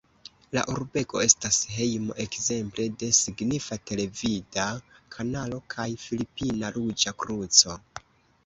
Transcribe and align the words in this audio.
La 0.57 0.61
urbego 0.75 1.19
estas 1.25 1.59
hejmo 1.73 2.15
ekzemple 2.23 2.85
de 3.03 3.09
signifa 3.17 3.79
televida 3.91 4.65
kanalo 5.17 5.61
kaj 5.75 5.89
Filipina 6.07 6.73
Ruĝa 6.79 7.15
Kruco. 7.25 7.79